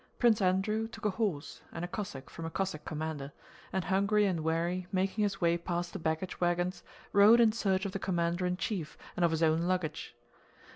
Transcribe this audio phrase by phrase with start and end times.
[0.17, 3.31] Prince Andrew took a horse and a Cossack from a Cossack commander,
[3.71, 6.81] and hungry and weary, making his way past the baggage wagons,
[7.13, 10.15] rode in search of the commander in chief and of his own luggage.